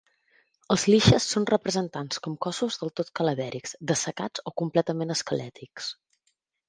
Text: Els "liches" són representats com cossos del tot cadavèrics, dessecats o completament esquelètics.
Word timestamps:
Els 0.75 0.83
"liches" 0.91 1.27
són 1.33 1.45
representats 1.49 2.23
com 2.27 2.37
cossos 2.45 2.79
del 2.85 2.93
tot 3.01 3.11
cadavèrics, 3.19 3.77
dessecats 3.93 4.45
o 4.51 4.55
completament 4.63 5.17
esquelètics. 5.17 5.93